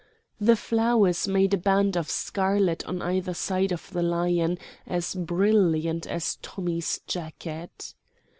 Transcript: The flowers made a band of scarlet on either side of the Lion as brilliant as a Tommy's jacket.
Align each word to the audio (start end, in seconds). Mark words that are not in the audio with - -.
The 0.39 0.55
flowers 0.55 1.27
made 1.27 1.53
a 1.53 1.57
band 1.59 1.95
of 1.95 2.09
scarlet 2.09 2.83
on 2.87 3.03
either 3.03 3.35
side 3.35 3.71
of 3.71 3.91
the 3.91 4.01
Lion 4.01 4.57
as 4.87 5.13
brilliant 5.13 6.07
as 6.07 6.37
a 6.39 6.47
Tommy's 6.47 7.01
jacket. 7.05 7.93